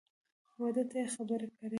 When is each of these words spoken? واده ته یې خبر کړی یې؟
واده 0.59 0.83
ته 0.89 0.95
یې 1.01 1.07
خبر 1.15 1.41
کړی 1.55 1.67
یې؟ 1.67 1.69